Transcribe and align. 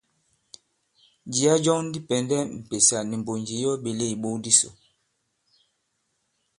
Jìya 1.33 1.53
jɔŋ 1.63 1.79
di 1.91 1.99
pɛ̀ndɛ 2.07 2.37
m̀pèsà 2.57 2.97
nì 3.09 3.15
mbònjì 3.21 3.55
yi 3.61 3.65
ɔ 3.71 3.73
ɓèle 3.83 4.05
ìbok 4.13 4.35
disò. 4.43 4.69